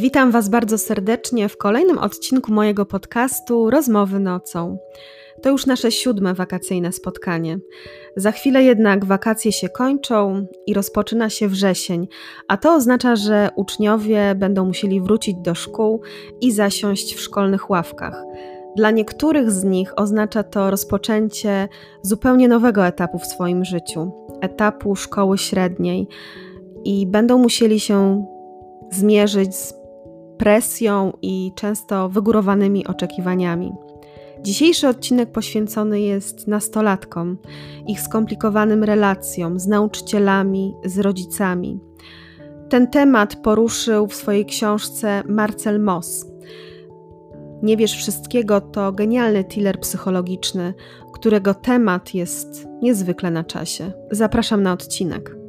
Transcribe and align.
Witam 0.00 0.30
Was 0.30 0.48
bardzo 0.48 0.78
serdecznie 0.78 1.48
w 1.48 1.56
kolejnym 1.56 1.98
odcinku 1.98 2.52
mojego 2.52 2.86
podcastu 2.86 3.70
Rozmowy 3.70 4.20
nocą. 4.20 4.78
To 5.42 5.50
już 5.50 5.66
nasze 5.66 5.92
siódme 5.92 6.34
wakacyjne 6.34 6.92
spotkanie. 6.92 7.58
Za 8.16 8.32
chwilę 8.32 8.62
jednak 8.62 9.04
wakacje 9.04 9.52
się 9.52 9.68
kończą 9.68 10.46
i 10.66 10.74
rozpoczyna 10.74 11.30
się 11.30 11.48
wrzesień, 11.48 12.08
a 12.48 12.56
to 12.56 12.74
oznacza, 12.74 13.16
że 13.16 13.50
uczniowie 13.56 14.34
będą 14.34 14.64
musieli 14.64 15.00
wrócić 15.00 15.36
do 15.38 15.54
szkół 15.54 16.02
i 16.40 16.52
zasiąść 16.52 17.14
w 17.14 17.20
szkolnych 17.20 17.70
ławkach. 17.70 18.24
Dla 18.76 18.90
niektórych 18.90 19.50
z 19.50 19.64
nich 19.64 19.92
oznacza 19.96 20.42
to 20.42 20.70
rozpoczęcie 20.70 21.68
zupełnie 22.02 22.48
nowego 22.48 22.86
etapu 22.86 23.18
w 23.18 23.26
swoim 23.26 23.64
życiu 23.64 24.12
etapu 24.40 24.96
szkoły 24.96 25.38
średniej 25.38 26.08
i 26.84 27.06
będą 27.06 27.38
musieli 27.38 27.80
się 27.80 28.26
zmierzyć 28.90 29.54
z 29.54 29.79
presją 30.40 31.12
i 31.22 31.52
często 31.54 32.08
wygórowanymi 32.08 32.86
oczekiwaniami. 32.86 33.72
Dzisiejszy 34.42 34.88
odcinek 34.88 35.32
poświęcony 35.32 36.00
jest 36.00 36.48
nastolatkom, 36.48 37.38
ich 37.86 38.00
skomplikowanym 38.00 38.84
relacjom 38.84 39.60
z 39.60 39.66
nauczycielami, 39.66 40.74
z 40.84 40.98
rodzicami. 40.98 41.80
Ten 42.68 42.86
temat 42.86 43.36
poruszył 43.36 44.06
w 44.06 44.14
swojej 44.14 44.46
książce 44.46 45.22
Marcel 45.28 45.80
Moss. 45.80 46.26
Nie 47.62 47.76
wiesz 47.76 47.96
wszystkiego 47.96 48.60
to 48.60 48.92
genialny 48.92 49.44
thriller 49.44 49.80
psychologiczny, 49.80 50.74
którego 51.12 51.54
temat 51.54 52.14
jest 52.14 52.68
niezwykle 52.82 53.30
na 53.30 53.44
czasie. 53.44 53.92
Zapraszam 54.10 54.62
na 54.62 54.72
odcinek. 54.72 55.39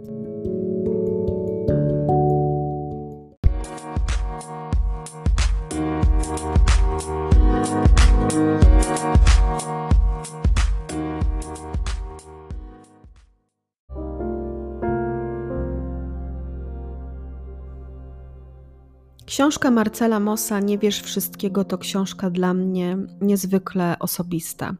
Książka 19.41 19.71
Marcela 19.71 20.19
Mossa 20.19 20.59
Nie 20.59 20.77
wiesz 20.77 21.01
wszystkiego 21.01 21.63
to 21.63 21.77
książka 21.77 22.29
dla 22.29 22.53
mnie 22.53 22.97
niezwykle 23.21 23.95
osobista. 23.99 24.75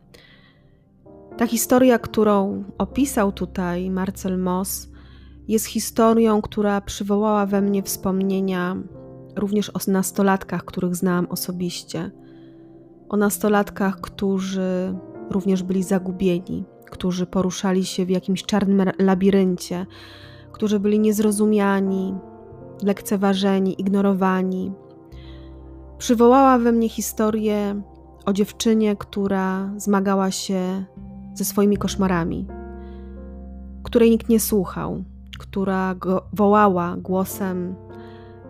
Ta 1.38 1.48
historia, 1.48 2.00
którą 2.00 2.64
opisał 2.78 3.32
tutaj 3.32 3.90
Marcel 3.90 4.40
Moss, 4.40 4.90
jest 5.48 5.66
historią, 5.66 6.42
która 6.42 6.82
przywołała 6.82 7.46
we 7.46 7.62
mnie 7.62 7.84
wspomnienia 7.84 8.78
również 9.36 9.70
o 9.70 9.92
nastolatkach, 9.92 10.66
których 10.66 10.96
znałam 10.96 11.28
osobiście. 11.30 12.12
O 13.10 13.18
nastolatkach, 13.18 14.02
którzy 14.02 14.98
również 15.30 15.64
byli 15.64 15.84
zagubieni, 15.84 16.66
którzy 16.92 17.26
poruszali 17.26 17.86
się 17.86 18.06
w 18.06 18.10
jakimś 18.10 18.44
czarnym 18.44 18.92
labiryncie, 19.00 19.86
którzy 20.52 20.80
byli 20.80 21.00
niezrozumiani, 21.00 22.16
lekceważeni, 22.84 23.82
ignorowani. 23.82 24.72
Przywołała 25.98 26.58
we 26.58 26.72
mnie 26.72 26.90
historię 26.90 27.82
o 28.26 28.34
dziewczynie, 28.34 28.96
która 28.96 29.70
zmagała 29.78 30.32
się 30.32 30.86
ze 31.34 31.46
swoimi 31.46 31.78
koszmarami, 31.78 32.48
której 33.84 34.10
nikt 34.10 34.30
nie 34.30 34.40
słuchał, 34.40 35.04
która 35.40 35.96
go 35.96 36.26
wołała 36.34 36.98
głosem 36.98 37.76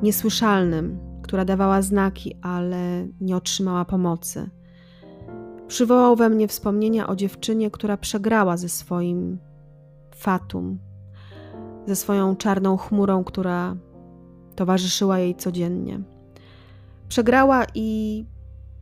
niesłyszalnym, 0.03 0.99
która 1.21 1.45
dawała 1.45 1.81
znaki, 1.81 2.35
ale 2.41 3.07
nie 3.21 3.35
otrzymała 3.35 3.85
pomocy. 3.85 4.49
Przywołał 5.67 6.15
we 6.15 6.29
mnie 6.29 6.47
wspomnienia 6.47 7.07
o 7.07 7.15
dziewczynie, 7.15 7.71
która 7.71 7.97
przegrała 7.97 8.57
ze 8.57 8.69
swoim 8.69 9.37
fatum, 10.15 10.79
ze 11.87 11.95
swoją 11.95 12.35
czarną 12.35 12.77
chmurą, 12.77 13.23
która 13.23 13.75
towarzyszyła 14.55 15.19
jej 15.19 15.35
codziennie. 15.35 15.99
Przegrała 17.09 17.65
i 17.75 18.25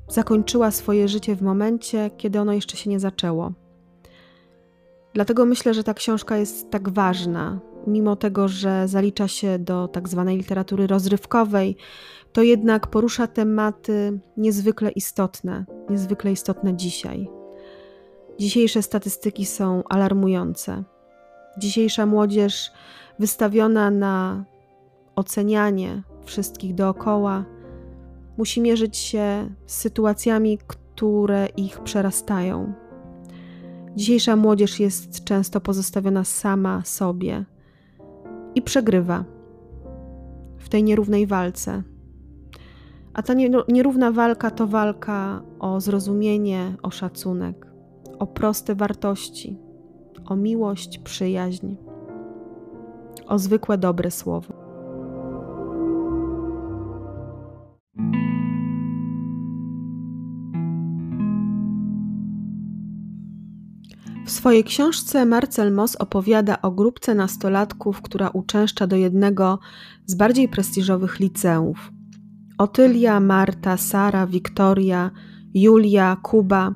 zakończyła 0.08 0.72
swoje 0.72 1.08
życie 1.08 1.36
w 1.36 1.42
momencie, 1.42 2.10
kiedy 2.18 2.40
ono 2.40 2.54
jeszcze 2.54 2.78
się 2.78 2.90
nie 2.90 3.00
zaczęło. 3.00 3.54
Dlatego 5.14 5.46
myślę, 5.46 5.74
że 5.74 5.84
ta 5.84 5.94
książka 5.94 6.38
jest 6.38 6.70
tak 6.70 6.90
ważna, 6.90 7.60
mimo 7.88 8.16
tego, 8.16 8.48
że 8.48 8.88
zalicza 8.88 9.28
się 9.28 9.60
do 9.60 9.88
tak 9.88 10.10
zwanej 10.10 10.38
literatury 10.38 10.88
rozrywkowej, 10.88 11.78
to 12.34 12.44
jednak 12.44 12.88
porusza 12.88 13.28
tematy 13.28 14.20
niezwykle 14.38 14.92
istotne, 14.92 15.66
niezwykle 15.90 16.32
istotne 16.32 16.78
dzisiaj. 16.78 17.30
Dzisiejsze 18.40 18.82
statystyki 18.82 19.46
są 19.46 19.84
alarmujące. 19.90 20.84
Dzisiejsza 21.58 22.06
młodzież 22.06 22.72
wystawiona 23.20 23.92
na 23.92 24.46
ocenianie 25.20 26.04
wszystkich 26.26 26.76
dookoła, 26.76 27.46
musi 28.38 28.62
mierzyć 28.62 28.98
się 28.98 29.50
z 29.66 29.76
sytuacjami, 29.76 30.58
które 30.68 31.48
ich 31.58 31.80
przerastają. 31.80 32.74
Dzisiejsza 33.96 34.36
młodzież 34.36 34.80
jest 34.80 35.24
często 35.24 35.62
pozostawiona 35.62 36.24
sama 36.24 36.82
sobie 36.86 37.46
i 38.56 38.62
przegrywa 38.62 39.26
w 40.58 40.70
tej 40.70 40.84
nierównej 40.84 41.28
walce. 41.28 41.84
A 43.14 43.22
ta 43.22 43.34
nierówna 43.68 44.12
walka 44.12 44.52
to 44.52 44.68
walka 44.68 45.42
o 45.60 45.82
zrozumienie, 45.82 46.76
o 46.84 46.92
szacunek, 46.92 47.68
o 48.20 48.28
proste 48.28 48.76
wartości, 48.76 49.58
o 50.26 50.36
miłość, 50.36 51.00
przyjaźń, 51.00 51.76
o 53.28 53.40
zwykłe 53.40 53.78
dobre 53.78 54.12
słowo. 54.12 54.59
Swojej 64.40 64.64
książce 64.64 65.26
Marcel 65.26 65.74
Moss 65.74 65.96
opowiada 65.96 66.62
o 66.62 66.72
grupce 66.72 67.16
nastolatków, 67.16 68.02
która 68.02 68.30
uczęszcza 68.30 68.88
do 68.88 68.96
jednego 68.96 69.60
z 70.06 70.16
bardziej 70.16 70.50
prestiżowych 70.50 71.20
liceów. 71.20 71.92
Otylia, 72.58 73.20
Marta, 73.20 73.78
Sara, 73.78 74.28
Wiktoria, 74.28 75.12
Julia, 75.54 76.18
Kuba 76.24 76.74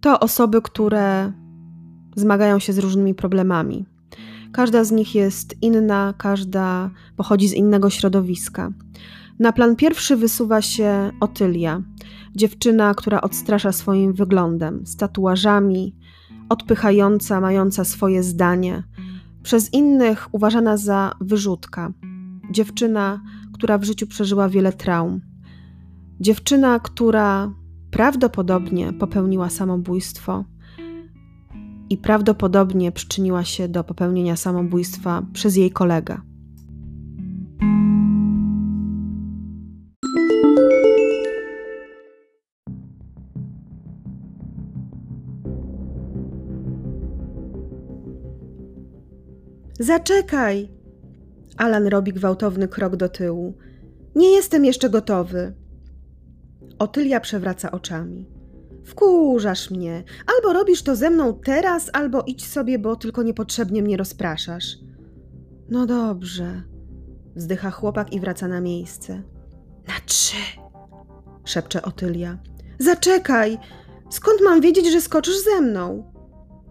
to 0.00 0.20
osoby, 0.20 0.62
które 0.62 1.32
zmagają 2.16 2.58
się 2.58 2.72
z 2.72 2.78
różnymi 2.78 3.14
problemami. 3.14 3.86
Każda 4.52 4.84
z 4.84 4.92
nich 4.92 5.14
jest 5.14 5.54
inna, 5.62 6.14
każda 6.18 6.90
pochodzi 7.16 7.48
z 7.48 7.52
innego 7.52 7.90
środowiska. 7.90 8.72
Na 9.38 9.52
plan 9.52 9.76
pierwszy 9.76 10.16
wysuwa 10.16 10.62
się 10.62 11.10
Otylia, 11.20 11.82
dziewczyna, 12.34 12.94
która 12.94 13.20
odstrasza 13.20 13.72
swoim 13.72 14.12
wyglądem, 14.12 14.86
z 14.86 14.96
tatuażami, 14.96 15.94
odpychająca, 16.52 17.40
mająca 17.40 17.84
swoje 17.84 18.22
zdanie, 18.22 18.82
przez 19.42 19.72
innych 19.72 20.28
uważana 20.32 20.76
za 20.76 21.14
wyrzutka. 21.20 21.92
Dziewczyna, 22.50 23.20
która 23.52 23.78
w 23.78 23.84
życiu 23.84 24.06
przeżyła 24.06 24.48
wiele 24.48 24.72
traum. 24.72 25.20
Dziewczyna, 26.20 26.80
która 26.80 27.52
prawdopodobnie 27.90 28.92
popełniła 28.92 29.50
samobójstwo 29.50 30.44
i 31.90 31.98
prawdopodobnie 31.98 32.92
przyczyniła 32.92 33.44
się 33.44 33.68
do 33.68 33.84
popełnienia 33.84 34.36
samobójstwa 34.36 35.22
przez 35.32 35.56
jej 35.56 35.70
kolegę. 35.70 36.20
Zaczekaj! 49.82 50.68
Alan 51.56 51.86
robi 51.86 52.12
gwałtowny 52.12 52.68
krok 52.68 52.96
do 52.96 53.08
tyłu. 53.08 53.54
Nie 54.14 54.30
jestem 54.30 54.64
jeszcze 54.64 54.90
gotowy. 54.90 55.54
Otylia 56.78 57.20
przewraca 57.20 57.70
oczami. 57.70 58.28
Wkurzasz 58.84 59.70
mnie. 59.70 60.04
Albo 60.36 60.52
robisz 60.52 60.82
to 60.82 60.96
ze 60.96 61.10
mną 61.10 61.40
teraz, 61.44 61.90
albo 61.92 62.22
idź 62.26 62.46
sobie, 62.46 62.78
bo 62.78 62.96
tylko 62.96 63.22
niepotrzebnie 63.22 63.82
mnie 63.82 63.96
rozpraszasz. 63.96 64.78
No 65.68 65.86
dobrze. 65.86 66.62
Wzdycha 67.36 67.70
chłopak 67.70 68.12
i 68.12 68.20
wraca 68.20 68.48
na 68.48 68.60
miejsce. 68.60 69.22
Na 69.88 69.94
trzy, 70.06 70.36
szepcze 71.44 71.82
Otylia. 71.82 72.38
Zaczekaj! 72.78 73.58
Skąd 74.10 74.40
mam 74.44 74.60
wiedzieć, 74.60 74.92
że 74.92 75.00
skoczysz 75.00 75.44
ze 75.44 75.60
mną? 75.60 76.12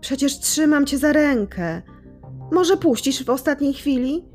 Przecież 0.01 0.39
trzymam 0.39 0.85
cię 0.85 0.97
za 0.97 1.13
rękę. 1.13 1.81
Może 2.51 2.77
puścisz 2.77 3.23
w 3.23 3.29
ostatniej 3.29 3.73
chwili? 3.73 4.25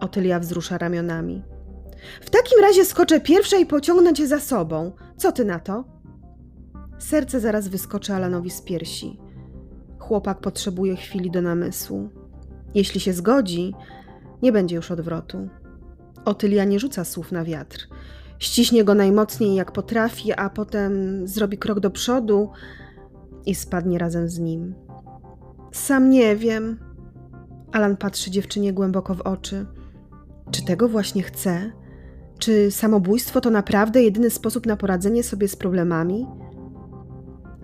Otylia 0.00 0.40
wzrusza 0.40 0.78
ramionami. 0.78 1.42
W 2.20 2.30
takim 2.30 2.60
razie 2.60 2.84
skoczę 2.84 3.20
pierwsza 3.20 3.56
i 3.56 3.66
pociągnę 3.66 4.12
cię 4.12 4.26
za 4.26 4.40
sobą. 4.40 4.92
Co 5.16 5.32
ty 5.32 5.44
na 5.44 5.58
to? 5.58 5.84
Serce 6.98 7.40
zaraz 7.40 7.68
wyskoczy 7.68 8.14
Alanowi 8.14 8.50
z 8.50 8.62
piersi. 8.62 9.20
Chłopak 9.98 10.40
potrzebuje 10.40 10.96
chwili 10.96 11.30
do 11.30 11.42
namysłu. 11.42 12.08
Jeśli 12.74 13.00
się 13.00 13.12
zgodzi, 13.12 13.74
nie 14.42 14.52
będzie 14.52 14.76
już 14.76 14.90
odwrotu. 14.90 15.48
Otylia 16.24 16.64
nie 16.64 16.80
rzuca 16.80 17.04
słów 17.04 17.32
na 17.32 17.44
wiatr. 17.44 17.88
Ściśnie 18.38 18.84
go 18.84 18.94
najmocniej 18.94 19.54
jak 19.54 19.72
potrafi, 19.72 20.32
a 20.32 20.50
potem 20.50 21.22
zrobi 21.28 21.58
krok 21.58 21.80
do 21.80 21.90
przodu 21.90 22.50
i 23.46 23.54
spadnie 23.54 23.98
razem 23.98 24.28
z 24.28 24.38
nim. 24.38 24.74
Sam 25.72 26.10
nie 26.10 26.36
wiem. 26.36 26.85
Alan 27.72 27.96
patrzy 27.96 28.30
dziewczynie 28.30 28.72
głęboko 28.72 29.14
w 29.14 29.20
oczy. 29.20 29.66
Czy 30.50 30.64
tego 30.64 30.88
właśnie 30.88 31.22
chce? 31.22 31.72
Czy 32.38 32.70
samobójstwo 32.70 33.40
to 33.40 33.50
naprawdę 33.50 34.02
jedyny 34.02 34.30
sposób 34.30 34.66
na 34.66 34.76
poradzenie 34.76 35.22
sobie 35.22 35.48
z 35.48 35.56
problemami? 35.56 36.26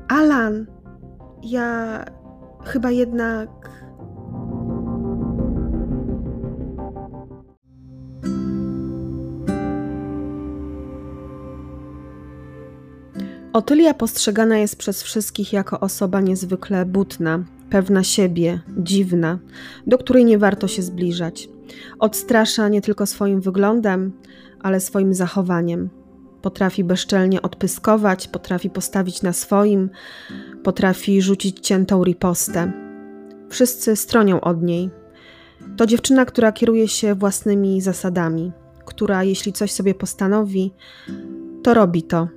Alan, 0.08 0.66
ja 1.42 2.04
chyba 2.64 2.90
jednak. 2.90 3.48
Otylia 13.52 13.94
postrzegana 13.94 14.58
jest 14.58 14.76
przez 14.76 15.02
wszystkich 15.02 15.52
jako 15.52 15.80
osoba 15.80 16.20
niezwykle 16.20 16.86
butna, 16.86 17.44
pewna 17.72 18.04
siebie, 18.04 18.60
dziwna, 18.78 19.38
do 19.86 19.98
której 19.98 20.24
nie 20.24 20.38
warto 20.38 20.68
się 20.68 20.82
zbliżać. 20.82 21.48
Odstrasza 21.98 22.68
nie 22.68 22.80
tylko 22.80 23.06
swoim 23.06 23.40
wyglądem, 23.40 24.12
ale 24.60 24.80
swoim 24.80 25.14
zachowaniem. 25.14 25.90
Potrafi 26.42 26.84
bezczelnie 26.84 27.42
odpyskować, 27.42 28.28
potrafi 28.28 28.70
postawić 28.70 29.22
na 29.22 29.32
swoim, 29.32 29.90
potrafi 30.62 31.22
rzucić 31.22 31.60
ciętą 31.60 32.04
ripostę. 32.04 32.72
Wszyscy 33.48 33.96
stronią 33.96 34.40
od 34.40 34.62
niej. 34.62 34.90
To 35.76 35.86
dziewczyna, 35.86 36.24
która 36.24 36.52
kieruje 36.52 36.88
się 36.88 37.14
własnymi 37.14 37.80
zasadami, 37.80 38.52
która 38.84 39.24
jeśli 39.24 39.52
coś 39.52 39.72
sobie 39.72 39.94
postanowi, 39.94 40.72
to 41.62 41.74
robi 41.74 42.02
to. 42.02 42.28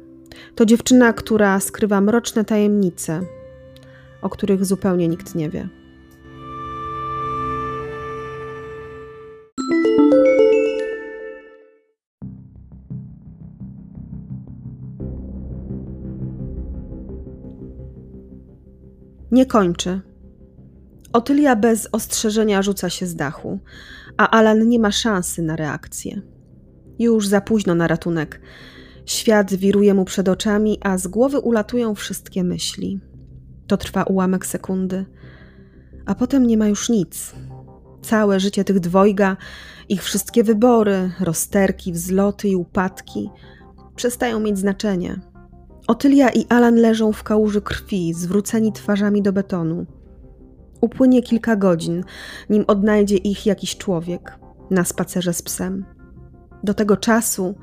To 0.55 0.65
dziewczyna, 0.65 1.13
która 1.13 1.59
skrywa 1.59 2.01
mroczne 2.01 2.45
tajemnice, 2.45 3.21
o 4.25 4.29
których 4.29 4.65
zupełnie 4.65 5.07
nikt 5.07 5.35
nie 5.35 5.49
wie. 5.49 5.69
Nie 19.31 19.45
kończy. 19.45 20.01
Otylia 21.13 21.55
bez 21.55 21.89
ostrzeżenia 21.91 22.61
rzuca 22.61 22.89
się 22.89 23.05
z 23.05 23.15
dachu, 23.15 23.59
a 24.17 24.29
Alan 24.29 24.69
nie 24.69 24.79
ma 24.79 24.91
szansy 24.91 25.41
na 25.41 25.55
reakcję. 25.55 26.21
Już 26.99 27.27
za 27.27 27.41
późno 27.41 27.75
na 27.75 27.87
ratunek. 27.87 28.41
Świat 29.05 29.53
wiruje 29.53 29.93
mu 29.93 30.05
przed 30.05 30.29
oczami, 30.29 30.77
a 30.81 30.97
z 30.97 31.07
głowy 31.07 31.39
ulatują 31.39 31.95
wszystkie 31.95 32.43
myśli. 32.43 32.99
To 33.67 33.77
trwa 33.77 34.03
ułamek 34.03 34.45
sekundy, 34.45 35.05
a 36.05 36.15
potem 36.15 36.47
nie 36.47 36.57
ma 36.57 36.67
już 36.67 36.89
nic. 36.89 37.35
Całe 38.01 38.39
życie 38.39 38.63
tych 38.63 38.79
dwojga, 38.79 39.37
ich 39.89 40.03
wszystkie 40.03 40.43
wybory, 40.43 41.11
rozterki, 41.19 41.91
wzloty 41.91 42.49
i 42.49 42.55
upadki 42.55 43.29
przestają 43.95 44.39
mieć 44.39 44.57
znaczenie. 44.57 45.19
Otylia 45.87 46.29
i 46.29 46.45
Alan 46.49 46.75
leżą 46.75 47.11
w 47.11 47.23
kałuży 47.23 47.61
krwi, 47.61 48.13
zwróceni 48.13 48.73
twarzami 48.73 49.21
do 49.21 49.33
betonu. 49.33 49.85
Upłynie 50.81 51.21
kilka 51.23 51.55
godzin, 51.55 52.03
nim 52.49 52.63
odnajdzie 52.67 53.17
ich 53.17 53.45
jakiś 53.45 53.77
człowiek 53.77 54.39
na 54.71 54.83
spacerze 54.83 55.33
z 55.33 55.41
psem. 55.41 55.85
Do 56.63 56.73
tego 56.73 56.97
czasu 56.97 57.55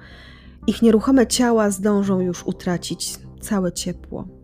ich 0.67 0.83
nieruchome 0.83 1.27
ciała 1.27 1.71
zdążą 1.71 2.21
już 2.21 2.47
utracić 2.47 3.19
całe 3.41 3.73
ciepło. 3.73 4.42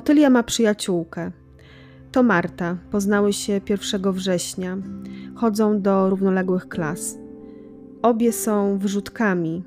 Otylia 0.00 0.30
ma 0.30 0.42
przyjaciółkę. 0.42 1.30
To 2.12 2.22
Marta. 2.22 2.76
Poznały 2.90 3.32
się 3.32 3.60
1 3.68 4.12
września. 4.12 4.76
Chodzą 5.34 5.82
do 5.82 6.10
równoległych 6.10 6.68
klas. 6.68 7.18
Obie 8.02 8.32
są 8.32 8.78
wyrzutkami. 8.78 9.64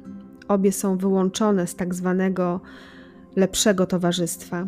Obie 0.47 0.71
są 0.71 0.97
wyłączone 0.97 1.68
z 1.68 1.75
tak 1.75 1.94
zwanego 1.94 2.62
lepszego 3.35 3.85
towarzystwa. 3.85 4.68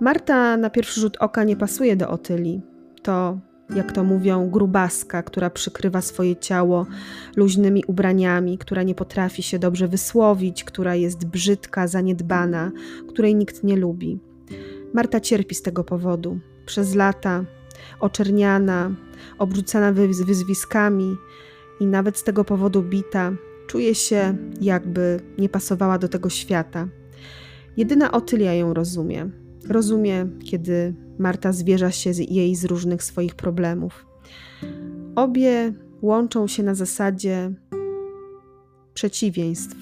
Marta 0.00 0.56
na 0.56 0.70
pierwszy 0.70 1.00
rzut 1.00 1.16
oka 1.16 1.44
nie 1.44 1.56
pasuje 1.56 1.96
do 1.96 2.08
Otyli. 2.08 2.62
To, 3.02 3.38
jak 3.76 3.92
to 3.92 4.04
mówią, 4.04 4.50
grubaska, 4.50 5.22
która 5.22 5.50
przykrywa 5.50 6.00
swoje 6.00 6.36
ciało 6.36 6.86
luźnymi 7.36 7.84
ubraniami, 7.86 8.58
która 8.58 8.82
nie 8.82 8.94
potrafi 8.94 9.42
się 9.42 9.58
dobrze 9.58 9.88
wysłowić, 9.88 10.64
która 10.64 10.94
jest 10.94 11.26
brzydka, 11.26 11.88
zaniedbana, 11.88 12.70
której 13.08 13.34
nikt 13.34 13.64
nie 13.64 13.76
lubi. 13.76 14.25
Marta 14.96 15.20
cierpi 15.20 15.54
z 15.54 15.62
tego 15.62 15.84
powodu. 15.84 16.38
Przez 16.66 16.94
lata 16.94 17.44
oczerniana, 18.00 18.94
obrzucana 19.38 19.92
wyzwiskami 19.92 21.16
i 21.80 21.86
nawet 21.86 22.18
z 22.18 22.24
tego 22.24 22.44
powodu 22.44 22.82
bita, 22.82 23.32
czuje 23.66 23.94
się, 23.94 24.36
jakby 24.60 25.20
nie 25.38 25.48
pasowała 25.48 25.98
do 25.98 26.08
tego 26.08 26.28
świata. 26.30 26.88
Jedyna 27.76 28.12
Otylia 28.12 28.54
ją 28.54 28.74
rozumie. 28.74 29.30
Rozumie, 29.68 30.26
kiedy 30.44 30.94
Marta 31.18 31.52
zwierza 31.52 31.90
się 31.90 32.10
jej 32.10 32.54
z 32.54 32.64
różnych 32.64 33.02
swoich 33.02 33.34
problemów. 33.34 34.06
Obie 35.16 35.72
łączą 36.02 36.46
się 36.46 36.62
na 36.62 36.74
zasadzie 36.74 37.52
przeciwieństw. 38.94 39.76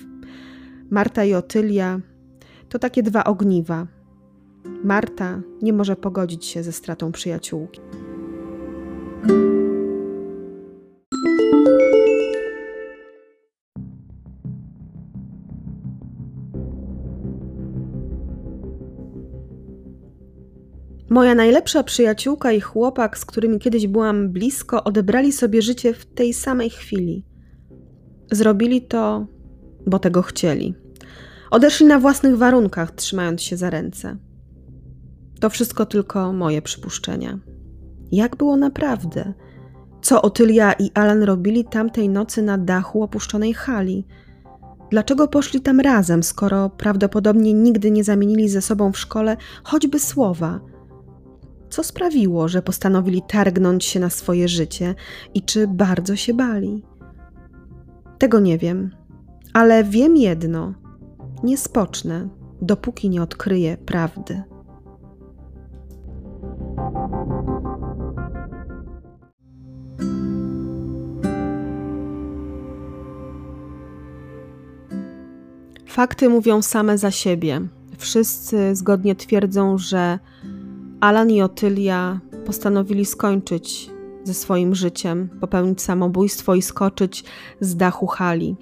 Marta 0.91 1.25
i 1.25 1.35
Otylia 1.35 2.01
to 2.69 2.79
takie 2.79 3.03
dwa 3.03 3.25
ogniwa. 3.25 3.94
Marta 4.85 5.41
nie 5.63 5.73
może 5.73 5.97
pogodzić 5.97 6.47
się 6.47 6.63
ze 6.63 6.73
stratą 6.73 7.13
przyjaciółki. 7.13 7.81
Moja 21.11 21.35
najlepsza 21.35 21.83
przyjaciółka 21.83 22.53
i 22.53 22.61
chłopak, 22.61 23.19
z 23.19 23.25
którymi 23.25 23.59
kiedyś 23.59 23.87
byłam 23.87 24.29
blisko, 24.29 24.85
odebrali 24.85 25.33
sobie 25.33 25.63
życie 25.63 25.95
w 25.95 26.07
tej 26.07 26.35
samej 26.35 26.71
chwili. 26.71 27.25
Zrobili 28.31 28.83
to, 28.83 29.27
bo 29.87 29.99
tego 29.99 30.23
chcieli. 30.23 30.75
Odeszli 31.51 31.87
na 31.87 31.99
własnych 31.99 32.39
warunkach, 32.39 32.91
trzymając 32.91 33.43
się 33.43 33.57
za 33.57 33.71
ręce. 33.71 34.17
To 35.41 35.51
wszystko 35.51 35.87
tylko 35.87 36.33
moje 36.33 36.63
przypuszczenia. 36.63 37.39
Jak 38.13 38.37
było 38.37 38.57
naprawdę? 38.57 39.33
Co 40.03 40.23
Otylia 40.23 40.73
i 40.73 40.91
Alan 40.95 41.23
robili 41.23 41.65
tamtej 41.65 42.09
nocy 42.09 42.43
na 42.43 42.59
dachu 42.59 43.03
opuszczonej 43.03 43.55
hali? 43.55 44.07
Dlaczego 44.91 45.29
poszli 45.29 45.61
tam 45.61 45.81
razem, 45.81 46.23
skoro 46.23 46.71
prawdopodobnie 46.71 47.53
nigdy 47.53 47.91
nie 47.91 48.05
zamienili 48.05 48.49
ze 48.49 48.63
sobą 48.63 48.93
w 48.93 48.99
szkole 48.99 49.37
choćby 49.65 49.99
słowa? 49.99 50.61
Co 51.71 51.85
sprawiło, 51.85 52.49
że 52.49 52.63
postanowili 52.63 53.23
targnąć 53.29 53.85
się 53.85 54.01
na 54.01 54.11
swoje 54.11 54.49
życie 54.49 54.95
i 55.35 55.43
czy 55.43 55.67
bardzo 55.69 56.17
się 56.17 56.35
bali? 56.35 56.83
Tego 58.19 58.41
nie 58.41 58.59
wiem, 58.59 58.91
ale 59.53 59.85
wiem 59.85 60.17
jedno: 60.17 60.75
nie 61.43 61.59
spocznę, 61.59 62.29
dopóki 62.63 63.11
nie 63.11 63.23
odkryję 63.23 63.77
prawdy. 63.77 64.43
Fakty 75.95 76.29
mówią 76.29 76.63
same 76.63 76.99
za 76.99 77.11
siebie. 77.11 77.61
Wszyscy 77.99 78.77
zgodnie 78.77 79.15
twierdzą, 79.15 79.79
że 79.79 80.19
Alan 81.01 81.31
i 81.31 81.43
Otylia 81.43 82.21
postanowili 82.47 83.05
skończyć 83.05 83.91
ze 84.25 84.35
swoim 84.35 84.75
życiem, 84.75 85.29
popełnić 85.41 85.83
samobójstwo 85.83 86.55
i 86.55 86.63
skoczyć 86.63 87.25
z 87.61 87.77
dachu 87.77 88.07
hali. 88.07 88.57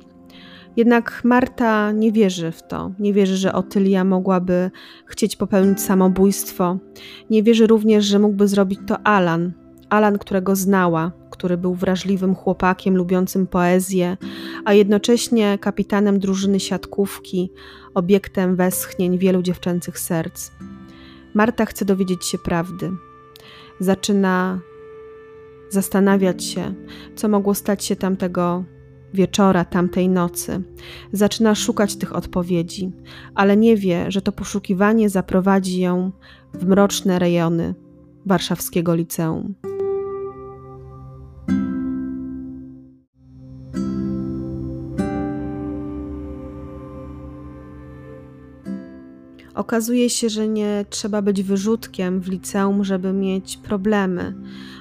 Jednak 0.76 1.20
Marta 1.24 1.92
nie 1.92 2.12
wierzy 2.12 2.52
w 2.52 2.62
to. 2.62 2.90
Nie 2.98 3.12
wierzy, 3.12 3.36
że 3.36 3.52
Otylia 3.52 4.04
mogłaby 4.04 4.70
chcieć 5.06 5.36
popełnić 5.36 5.80
samobójstwo. 5.80 6.78
Nie 7.30 7.42
wierzy 7.42 7.66
również, 7.66 8.04
że 8.04 8.18
mógłby 8.18 8.48
zrobić 8.48 8.80
to 8.86 9.06
Alan. 9.06 9.52
Alan, 9.92 10.18
którego 10.18 10.56
znała, 10.56 11.12
który 11.30 11.56
był 11.56 11.74
wrażliwym 11.74 12.34
chłopakiem 12.34 12.96
lubiącym 12.96 13.46
poezję, 13.46 14.16
a 14.64 14.72
jednocześnie 14.72 15.58
kapitanem 15.58 16.18
drużyny 16.18 16.60
siatkówki, 16.60 17.52
obiektem 17.94 18.56
westchnień 18.56 19.18
wielu 19.18 19.42
dziewczęcych 19.42 19.98
serc. 19.98 20.50
Marta 21.34 21.66
chce 21.66 21.84
dowiedzieć 21.84 22.24
się 22.24 22.38
prawdy. 22.38 22.90
Zaczyna 23.80 24.60
zastanawiać 25.70 26.44
się, 26.44 26.74
co 27.16 27.28
mogło 27.28 27.54
stać 27.54 27.84
się 27.84 27.96
tamtego 27.96 28.64
wieczora, 29.14 29.64
tamtej 29.64 30.08
nocy. 30.08 30.62
Zaczyna 31.12 31.54
szukać 31.54 31.96
tych 31.96 32.16
odpowiedzi, 32.16 32.92
ale 33.34 33.56
nie 33.56 33.76
wie, 33.76 34.04
że 34.08 34.22
to 34.22 34.32
poszukiwanie 34.32 35.08
zaprowadzi 35.10 35.80
ją 35.80 36.12
w 36.54 36.66
mroczne 36.66 37.18
rejony 37.18 37.74
warszawskiego 38.26 38.94
liceum. 38.94 39.54
Okazuje 49.62 50.10
się, 50.10 50.28
że 50.28 50.48
nie 50.48 50.84
trzeba 50.90 51.22
być 51.22 51.42
wyrzutkiem 51.42 52.20
w 52.20 52.28
liceum, 52.28 52.84
żeby 52.84 53.12
mieć 53.12 53.56
problemy. 53.56 54.34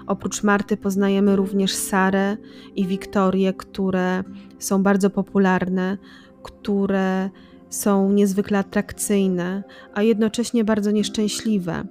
Oprócz 0.07 0.43
Marty 0.43 0.77
poznajemy 0.77 1.35
również 1.35 1.75
Sarę 1.75 2.37
i 2.75 2.87
Wiktorię, 2.87 3.53
które 3.53 4.23
są 4.59 4.83
bardzo 4.83 5.09
popularne, 5.09 5.97
które 6.43 7.29
są 7.69 8.11
niezwykle 8.11 8.59
atrakcyjne, 8.59 9.63
a 9.93 10.03
jednocześnie 10.03 10.63
bardzo 10.63 10.91
nieszczęśliwe. 10.91 11.83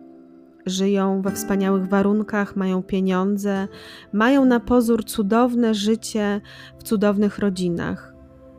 Żyją 0.66 1.22
we 1.22 1.30
wspaniałych 1.30 1.88
warunkach, 1.88 2.56
mają 2.56 2.82
pieniądze, 2.82 3.68
mają 4.12 4.44
na 4.44 4.60
pozór 4.60 5.04
cudowne 5.04 5.74
życie 5.74 6.40
w 6.78 6.82
cudownych 6.82 7.38
rodzinach. 7.38 8.14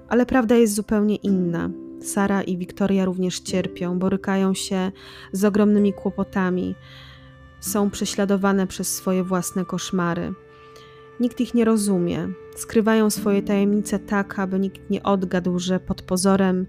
Ale 0.10 0.26
prawda 0.26 0.56
jest 0.56 0.76
zupełnie 0.76 1.16
inna. 1.16 1.70
Sara 2.08 2.42
i 2.42 2.58
Wiktoria 2.58 3.06
również 3.06 3.40
cierpią, 3.40 4.00
borykają 4.00 4.54
się 4.54 4.92
z 5.32 5.46
ogromnymi 5.46 5.94
kłopotami, 5.94 6.76
są 7.60 7.90
prześladowane 7.90 8.68
przez 8.68 8.96
swoje 8.96 9.24
własne 9.24 9.66
koszmary. 9.66 10.34
Nikt 11.20 11.42
ich 11.42 11.54
nie 11.54 11.66
rozumie, 11.66 12.28
skrywają 12.56 13.10
swoje 13.10 13.44
tajemnice 13.44 14.00
tak, 14.00 14.40
aby 14.40 14.60
nikt 14.60 14.90
nie 14.90 15.04
odgadł, 15.04 15.60
że 15.60 15.80
pod 15.80 16.02
pozorem 16.02 16.66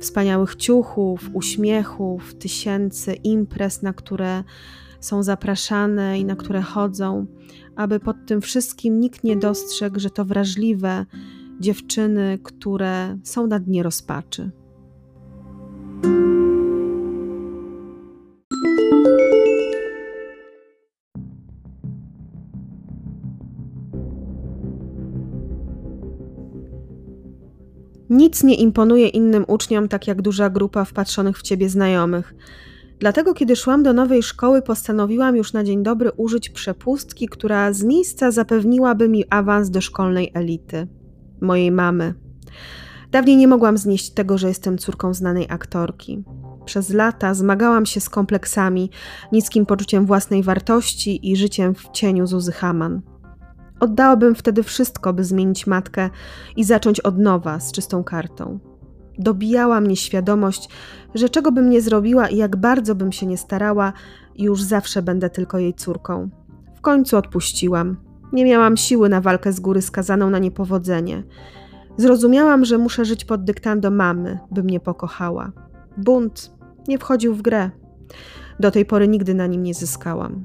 wspaniałych 0.00 0.56
ciuchów, 0.56 1.30
uśmiechów, 1.32 2.34
tysięcy 2.34 3.14
imprez, 3.14 3.82
na 3.82 3.92
które 3.92 4.44
są 5.00 5.22
zapraszane 5.22 6.18
i 6.18 6.24
na 6.24 6.36
które 6.36 6.62
chodzą, 6.62 7.26
aby 7.76 8.00
pod 8.00 8.16
tym 8.26 8.40
wszystkim 8.40 9.00
nikt 9.00 9.24
nie 9.24 9.36
dostrzegł, 9.36 10.00
że 10.00 10.10
to 10.10 10.24
wrażliwe, 10.24 11.06
dziewczyny, 11.60 12.38
które 12.42 13.18
są 13.24 13.46
na 13.46 13.58
dnie 13.58 13.82
rozpaczy. 13.82 14.50
Nic 28.10 28.42
nie 28.42 28.54
imponuje 28.54 29.08
innym 29.08 29.44
uczniom 29.48 29.88
tak 29.88 30.06
jak 30.06 30.22
duża 30.22 30.50
grupa 30.50 30.84
wpatrzonych 30.84 31.38
w 31.38 31.42
ciebie 31.42 31.68
znajomych. 31.68 32.34
Dlatego, 32.98 33.34
kiedy 33.34 33.56
szłam 33.56 33.82
do 33.82 33.92
nowej 33.92 34.22
szkoły, 34.22 34.62
postanowiłam 34.62 35.36
już 35.36 35.52
na 35.52 35.64
dzień 35.64 35.82
dobry 35.82 36.10
użyć 36.16 36.50
przepustki, 36.50 37.28
która 37.28 37.72
z 37.72 37.84
miejsca 37.84 38.30
zapewniłaby 38.30 39.08
mi 39.08 39.24
awans 39.30 39.70
do 39.70 39.80
szkolnej 39.80 40.30
elity 40.34 40.99
mojej 41.40 41.70
mamy. 41.70 42.14
Dawniej 43.10 43.36
nie 43.36 43.48
mogłam 43.48 43.78
znieść 43.78 44.10
tego, 44.10 44.38
że 44.38 44.48
jestem 44.48 44.78
córką 44.78 45.14
znanej 45.14 45.46
aktorki. 45.48 46.24
Przez 46.64 46.90
lata 46.90 47.34
zmagałam 47.34 47.86
się 47.86 48.00
z 48.00 48.08
kompleksami, 48.08 48.90
niskim 49.32 49.66
poczuciem 49.66 50.06
własnej 50.06 50.42
wartości 50.42 51.30
i 51.30 51.36
życiem 51.36 51.74
w 51.74 51.90
cieniu 51.92 52.26
Zuzy 52.26 52.52
Haman. 52.52 53.02
Oddałabym 53.80 54.34
wtedy 54.34 54.62
wszystko, 54.62 55.12
by 55.12 55.24
zmienić 55.24 55.66
matkę 55.66 56.10
i 56.56 56.64
zacząć 56.64 57.00
od 57.00 57.18
nowa, 57.18 57.60
z 57.60 57.72
czystą 57.72 58.04
kartą. 58.04 58.58
Dobijała 59.18 59.80
mnie 59.80 59.96
świadomość, 59.96 60.68
że 61.14 61.28
czego 61.28 61.52
bym 61.52 61.70
nie 61.70 61.80
zrobiła 61.80 62.28
i 62.28 62.36
jak 62.36 62.56
bardzo 62.56 62.94
bym 62.94 63.12
się 63.12 63.26
nie 63.26 63.36
starała, 63.36 63.92
już 64.36 64.62
zawsze 64.62 65.02
będę 65.02 65.30
tylko 65.30 65.58
jej 65.58 65.74
córką. 65.74 66.30
W 66.76 66.80
końcu 66.80 67.16
odpuściłam. 67.16 68.09
Nie 68.32 68.44
miałam 68.44 68.76
siły 68.76 69.08
na 69.08 69.20
walkę 69.20 69.52
z 69.52 69.60
góry 69.60 69.82
skazaną 69.82 70.30
na 70.30 70.38
niepowodzenie. 70.38 71.22
Zrozumiałam, 71.96 72.64
że 72.64 72.78
muszę 72.78 73.04
żyć 73.04 73.24
pod 73.24 73.44
dyktando 73.44 73.90
mamy, 73.90 74.38
by 74.50 74.62
mnie 74.62 74.80
pokochała. 74.80 75.52
Bunt 75.96 76.52
nie 76.88 76.98
wchodził 76.98 77.34
w 77.34 77.42
grę. 77.42 77.70
Do 78.60 78.70
tej 78.70 78.84
pory 78.84 79.08
nigdy 79.08 79.34
na 79.34 79.46
nim 79.46 79.62
nie 79.62 79.74
zyskałam. 79.74 80.44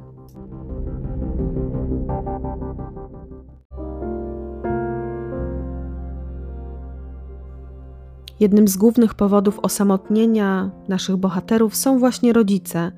Jednym 8.39 8.67
z 8.67 8.77
głównych 8.77 9.13
powodów 9.13 9.59
osamotnienia 9.59 10.71
naszych 10.87 11.17
bohaterów 11.17 11.75
są 11.75 11.99
właśnie 11.99 12.33
rodzice, 12.33 12.91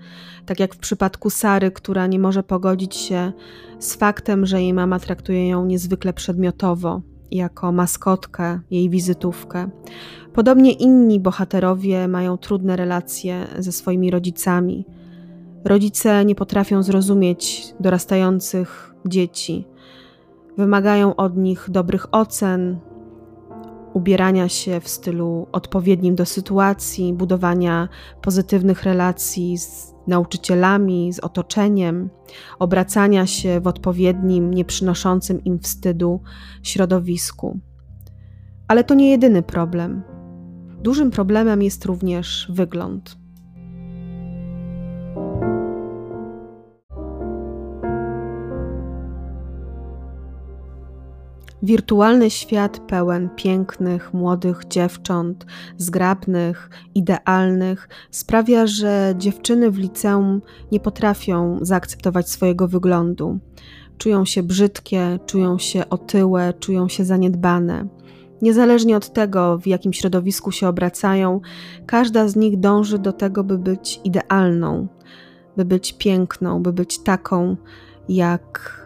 tak 0.46 0.60
jak 0.60 0.76
w 0.76 0.78
przypadku 0.78 1.30
Sary, 1.30 1.72
która 1.72 2.08
nie 2.08 2.20
może 2.20 2.44
pogodzić 2.44 2.96
się 2.96 3.32
z 3.80 3.96
faktem, 3.96 4.46
że 4.46 4.62
jej 4.62 4.74
mama 4.74 5.00
traktuje 5.00 5.48
ją 5.48 5.66
niezwykle 5.66 6.14
przedmiotowo, 6.14 7.02
jako 7.32 7.72
maskotkę, 7.72 8.60
jej 8.72 8.90
wizytówkę. 8.90 9.70
Podobnie 10.34 10.72
inni 10.72 11.20
bohaterowie 11.20 12.08
mają 12.08 12.38
trudne 12.38 12.76
relacje 12.76 13.48
ze 13.60 13.72
swoimi 13.72 14.12
rodzicami. 14.12 14.86
Rodzice 15.66 16.26
nie 16.26 16.36
potrafią 16.36 16.84
zrozumieć 16.84 17.74
dorastających 17.80 18.96
dzieci. 19.06 19.68
Wymagają 20.58 21.16
od 21.16 21.38
nich 21.38 21.68
dobrych 21.70 22.06
ocen, 22.12 22.80
ubierania 23.98 24.50
się 24.50 24.80
w 24.80 24.88
stylu 24.88 25.48
odpowiednim 25.52 26.16
do 26.16 26.26
sytuacji, 26.26 27.14
budowania 27.14 27.90
pozytywnych 28.22 28.84
relacji 28.84 29.58
z 29.58 29.94
nauczycielami, 30.08 31.14
z 31.14 31.20
otoczeniem, 31.20 32.10
obracania 32.60 33.26
się 33.26 33.60
w 33.60 33.68
odpowiednim, 33.68 34.54
nieprzynoszącym 34.54 35.44
im 35.44 35.60
wstydu 35.60 36.22
środowisku. 36.64 37.60
Ale 38.68 38.84
to 38.84 38.94
nie 38.94 39.10
jedyny 39.10 39.44
problem. 39.44 40.04
Dużym 40.82 41.12
problemem 41.12 41.62
jest 41.62 41.86
również 41.86 42.48
wygląd. 42.50 43.27
Wirtualny 51.64 52.30
świat 52.30 52.80
pełen 52.80 53.30
pięknych, 53.36 54.14
młodych 54.14 54.62
dziewcząt, 54.70 55.46
zgrabnych, 55.78 56.70
idealnych, 56.96 57.90
sprawia, 58.12 58.68
że 58.68 59.14
dziewczyny 59.18 59.72
w 59.72 59.78
liceum 59.78 60.42
nie 60.72 60.80
potrafią 60.80 61.60
zaakceptować 61.62 62.30
swojego 62.30 62.68
wyglądu. 62.68 63.40
Czują 63.98 64.26
się 64.26 64.44
brzydkie, 64.44 65.20
czują 65.26 65.58
się 65.58 65.90
otyłe, 65.90 66.54
czują 66.60 66.90
się 66.90 67.06
zaniedbane. 67.06 67.88
Niezależnie 68.42 68.98
od 68.98 69.14
tego, 69.14 69.58
w 69.58 69.68
jakim 69.68 69.94
środowisku 69.94 70.52
się 70.52 70.68
obracają, 70.68 71.42
każda 71.86 72.28
z 72.28 72.36
nich 72.36 72.60
dąży 72.60 73.00
do 73.00 73.14
tego, 73.14 73.44
by 73.44 73.58
być 73.58 74.02
idealną, 74.04 74.88
by 75.58 75.66
być 75.66 75.94
piękną, 75.94 76.64
by 76.64 76.74
być 76.74 77.00
taką, 77.00 77.56
jak 78.10 78.78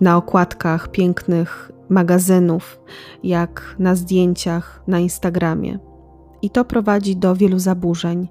na 0.00 0.16
okładkach 0.16 0.88
pięknych 0.88 1.72
magazynów, 1.88 2.80
jak 3.22 3.76
na 3.78 3.94
zdjęciach 3.94 4.82
na 4.86 4.98
Instagramie. 4.98 5.78
I 6.42 6.50
to 6.50 6.64
prowadzi 6.64 7.16
do 7.16 7.36
wielu 7.36 7.58
zaburzeń 7.58 8.28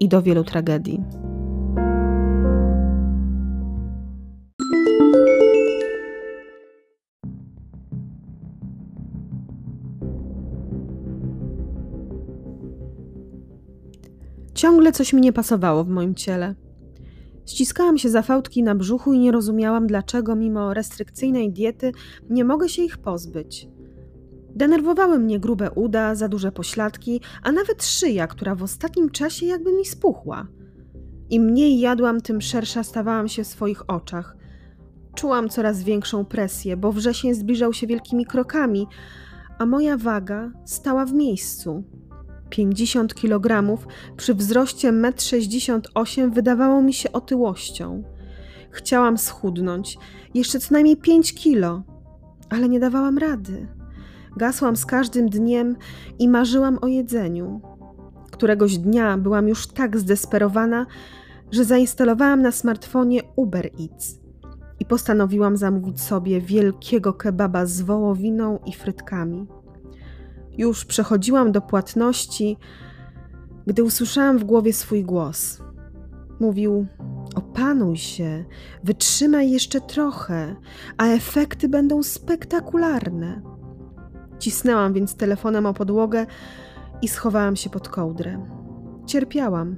i 0.00 0.08
do 0.08 0.22
wielu 0.22 0.44
tragedii. 0.44 1.02
Ciągle 14.54 14.92
coś 14.92 15.12
mi 15.12 15.20
nie 15.20 15.32
pasowało 15.32 15.84
w 15.84 15.88
moim 15.88 16.14
ciele. 16.14 16.54
Ściskałam 17.46 17.98
się 17.98 18.08
za 18.08 18.22
fałdki 18.22 18.62
na 18.62 18.74
brzuchu 18.74 19.12
i 19.12 19.18
nie 19.18 19.32
rozumiałam, 19.32 19.86
dlaczego 19.86 20.36
mimo 20.36 20.74
restrykcyjnej 20.74 21.52
diety 21.52 21.92
nie 22.30 22.44
mogę 22.44 22.68
się 22.68 22.82
ich 22.82 22.98
pozbyć. 22.98 23.68
Denerwowały 24.54 25.18
mnie 25.18 25.40
grube 25.40 25.70
uda, 25.70 26.14
za 26.14 26.28
duże 26.28 26.52
pośladki, 26.52 27.20
a 27.42 27.52
nawet 27.52 27.84
szyja, 27.84 28.26
która 28.26 28.54
w 28.54 28.62
ostatnim 28.62 29.10
czasie 29.10 29.46
jakby 29.46 29.72
mi 29.72 29.84
spuchła. 29.84 30.46
Im 31.30 31.42
mniej 31.42 31.80
jadłam, 31.80 32.20
tym 32.20 32.40
szersza 32.40 32.82
stawałam 32.82 33.28
się 33.28 33.44
w 33.44 33.46
swoich 33.46 33.90
oczach. 33.90 34.36
Czułam 35.14 35.48
coraz 35.48 35.82
większą 35.82 36.24
presję, 36.24 36.76
bo 36.76 36.92
wrzesień 36.92 37.34
zbliżał 37.34 37.72
się 37.72 37.86
wielkimi 37.86 38.26
krokami, 38.26 38.86
a 39.58 39.66
moja 39.66 39.96
waga 39.96 40.50
stała 40.64 41.06
w 41.06 41.12
miejscu. 41.12 41.84
50 42.54 43.14
kg 43.14 43.78
przy 44.16 44.34
wzroście 44.34 44.92
1,68 44.92 46.22
m 46.22 46.30
wydawało 46.30 46.82
mi 46.82 46.92
się 46.92 47.12
otyłością. 47.12 48.02
Chciałam 48.70 49.18
schudnąć, 49.18 49.98
jeszcze 50.34 50.58
co 50.58 50.74
najmniej 50.74 50.96
5 50.96 51.34
kilo, 51.34 51.82
ale 52.50 52.68
nie 52.68 52.80
dawałam 52.80 53.18
rady. 53.18 53.68
Gasłam 54.36 54.76
z 54.76 54.86
każdym 54.86 55.28
dniem 55.28 55.76
i 56.18 56.28
marzyłam 56.28 56.78
o 56.82 56.86
jedzeniu. 56.86 57.60
Któregoś 58.30 58.78
dnia 58.78 59.18
byłam 59.18 59.48
już 59.48 59.66
tak 59.66 59.98
zdesperowana, 59.98 60.86
że 61.50 61.64
zainstalowałam 61.64 62.42
na 62.42 62.52
smartfonie 62.52 63.20
Uber 63.36 63.66
Eats 63.66 64.20
i 64.80 64.84
postanowiłam 64.84 65.56
zamówić 65.56 66.00
sobie 66.00 66.40
wielkiego 66.40 67.12
kebaba 67.12 67.66
z 67.66 67.80
wołowiną 67.80 68.58
i 68.66 68.72
frytkami. 68.72 69.46
Już 70.58 70.84
przechodziłam 70.84 71.52
do 71.52 71.60
płatności, 71.60 72.56
gdy 73.66 73.84
usłyszałam 73.84 74.38
w 74.38 74.44
głowie 74.44 74.72
swój 74.72 75.04
głos. 75.04 75.62
Mówił: 76.40 76.86
Opanuj 77.34 77.96
się, 77.96 78.44
wytrzymaj 78.84 79.50
jeszcze 79.50 79.80
trochę, 79.80 80.56
a 80.98 81.06
efekty 81.06 81.68
będą 81.68 82.02
spektakularne. 82.02 83.42
Cisnęłam 84.38 84.92
więc 84.92 85.16
telefonem 85.16 85.66
o 85.66 85.74
podłogę 85.74 86.26
i 87.02 87.08
schowałam 87.08 87.56
się 87.56 87.70
pod 87.70 87.88
kołdrę. 87.88 88.46
Cierpiałam, 89.06 89.76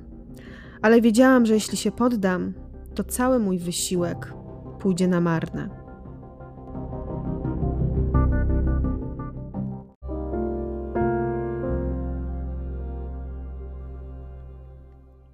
ale 0.82 1.00
wiedziałam, 1.00 1.46
że 1.46 1.54
jeśli 1.54 1.78
się 1.78 1.92
poddam, 1.92 2.54
to 2.94 3.04
cały 3.04 3.38
mój 3.38 3.58
wysiłek 3.58 4.32
pójdzie 4.78 5.08
na 5.08 5.20
marne. 5.20 5.85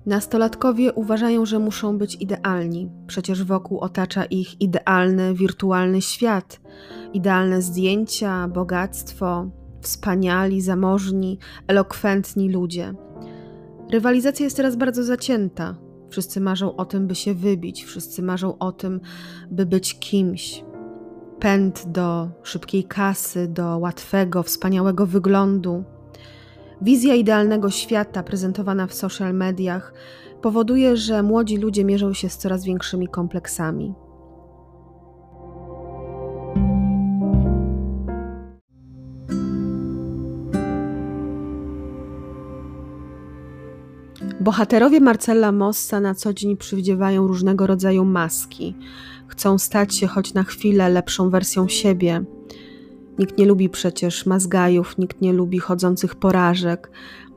Nastolatkowie 0.06 0.92
uważają, 0.92 1.46
że 1.46 1.58
muszą 1.58 1.98
być 1.98 2.14
idealni, 2.14 2.90
przecież 3.06 3.44
wokół 3.44 3.80
otacza 3.80 4.24
ich 4.24 4.60
idealny, 4.60 5.34
wirtualny 5.34 6.02
świat, 6.02 6.60
idealne 7.12 7.62
zdjęcia, 7.62 8.48
bogactwo, 8.48 9.50
wspaniali, 9.80 10.60
zamożni, 10.60 11.38
elokwentni 11.66 12.50
ludzie. 12.50 12.94
Rywalizacja 13.90 14.44
jest 14.44 14.56
teraz 14.56 14.76
bardzo 14.76 15.04
zacięta. 15.04 15.76
Wszyscy 16.10 16.40
marzą 16.40 16.76
o 16.76 16.84
tym, 16.84 17.06
by 17.06 17.14
się 17.14 17.34
wybić, 17.34 17.84
wszyscy 17.84 18.22
marzą 18.22 18.58
o 18.58 18.72
tym, 18.72 19.00
by 19.50 19.66
być 19.66 19.98
kimś. 19.98 20.64
Pęd 21.38 21.84
do 21.86 22.28
szybkiej 22.42 22.84
kasy, 22.84 23.48
do 23.48 23.78
łatwego, 23.78 24.42
wspaniałego 24.42 25.06
wyglądu, 25.06 25.84
Wizja 26.82 27.14
idealnego 27.14 27.70
świata 27.70 28.22
prezentowana 28.22 28.86
w 28.86 28.94
social 28.94 29.34
mediach 29.34 29.94
powoduje, 30.42 30.96
że 30.96 31.22
młodzi 31.22 31.56
ludzie 31.56 31.84
mierzą 31.84 32.12
się 32.12 32.28
z 32.28 32.36
coraz 32.36 32.64
większymi 32.64 33.08
kompleksami. 33.08 33.94
Bohaterowie 44.40 45.00
Marcella 45.00 45.52
Mossa 45.52 46.00
na 46.00 46.14
co 46.14 46.32
dzień 46.32 46.56
przywdziewają 46.56 47.26
różnego 47.26 47.66
rodzaju 47.66 48.04
maski. 48.04 48.76
Chcą 49.28 49.58
stać 49.58 49.94
się 49.94 50.06
choć 50.06 50.34
na 50.34 50.42
chwilę 50.42 50.88
lepszą 50.88 51.30
wersją 51.30 51.68
siebie, 51.68 52.24
Nikt 53.18 53.38
nie 53.38 53.46
lubi 53.46 53.68
przecież 53.68 54.26
mazgajów, 54.26 54.98
nikt 54.98 55.20
nie 55.20 55.32
lubi 55.32 55.58
chodzących 55.58 56.14
porażek, 56.14 56.90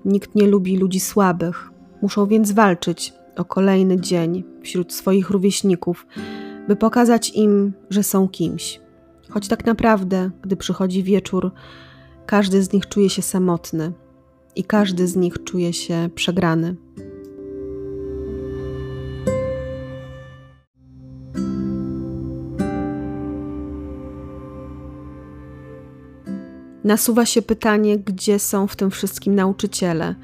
nikt 0.05 0.35
nie 0.35 0.47
lubi 0.47 0.77
ludzi 0.77 0.99
słabych. 0.99 1.69
Muszą 2.01 2.25
więc 2.25 2.51
walczyć 2.51 3.13
o 3.35 3.45
kolejny 3.45 4.01
dzień 4.01 4.43
wśród 4.61 4.93
swoich 4.93 5.29
rówieśników, 5.29 6.07
by 6.67 6.75
pokazać 6.75 7.29
im, 7.29 7.73
że 7.89 8.03
są 8.03 8.27
kimś. 8.27 8.81
Choć 9.29 9.47
tak 9.47 9.65
naprawdę, 9.65 10.31
gdy 10.41 10.57
przychodzi 10.57 11.03
wieczór, 11.03 11.51
każdy 12.25 12.63
z 12.63 12.73
nich 12.73 12.88
czuje 12.88 13.09
się 13.09 13.21
samotny 13.21 13.93
i 14.55 14.63
każdy 14.63 15.07
z 15.07 15.15
nich 15.15 15.43
czuje 15.43 15.73
się 15.73 16.09
przegrany. 16.15 16.75
Nasuwa 26.86 27.26
się 27.26 27.41
pytanie, 27.41 27.98
gdzie 27.98 28.39
są 28.39 28.67
w 28.67 28.76
tym 28.76 28.91
wszystkim 28.91 29.36
nauczyciele? 29.36 30.15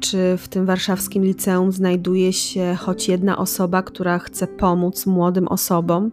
Czy 0.00 0.36
w 0.38 0.48
tym 0.48 0.66
warszawskim 0.66 1.24
liceum 1.24 1.72
znajduje 1.72 2.32
się 2.32 2.76
choć 2.80 3.08
jedna 3.08 3.38
osoba, 3.38 3.82
która 3.82 4.18
chce 4.18 4.46
pomóc 4.46 5.06
młodym 5.06 5.48
osobom, 5.48 6.12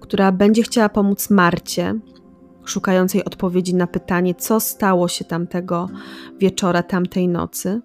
która 0.00 0.32
będzie 0.32 0.62
chciała 0.62 0.88
pomóc 0.88 1.30
Marcie, 1.30 1.94
szukającej 2.64 3.24
odpowiedzi 3.24 3.74
na 3.74 3.86
pytanie, 3.86 4.34
co 4.34 4.60
stało 4.60 5.08
się 5.08 5.24
tamtego 5.24 5.88
wieczora, 6.38 6.82
tamtej 6.82 7.28
nocy? 7.28 7.80